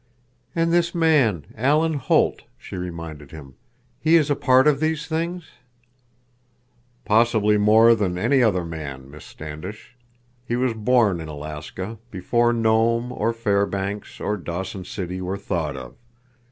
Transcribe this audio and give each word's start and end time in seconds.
"And 0.55 0.73
this 0.73 0.95
man, 0.95 1.45
Alan 1.55 1.93
Holt," 1.93 2.41
she 2.57 2.75
reminded 2.75 3.29
him. 3.29 3.53
"He 3.99 4.15
is 4.15 4.31
a 4.31 4.35
part 4.35 4.65
of 4.65 4.79
these 4.79 5.05
things?" 5.05 5.43
"Possibly 7.05 7.55
more 7.59 7.93
than 7.93 8.17
any 8.17 8.41
other 8.41 8.65
man, 8.65 9.11
Miss 9.11 9.25
Standish. 9.25 9.95
He 10.43 10.55
was 10.55 10.73
born 10.73 11.19
in 11.21 11.27
Alaska 11.27 11.99
before 12.09 12.51
Nome 12.51 13.11
or 13.11 13.31
Fairbanks 13.31 14.19
or 14.19 14.37
Dawson 14.37 14.85
City 14.85 15.21
were 15.21 15.37
thought 15.37 15.77
of. 15.77 15.97